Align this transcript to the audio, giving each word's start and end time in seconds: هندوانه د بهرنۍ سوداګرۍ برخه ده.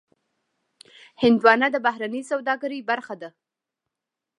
هندوانه 1.21 1.67
د 1.71 1.77
بهرنۍ 1.85 2.21
سوداګرۍ 2.31 2.79
برخه 2.89 3.15
ده. 3.21 3.29